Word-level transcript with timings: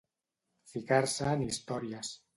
Ficar-se 0.71 1.29
en 1.35 1.47
històries. 1.49 2.15